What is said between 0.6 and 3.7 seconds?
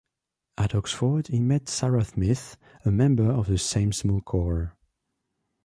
Oxford he met Sarah Smith, a member of the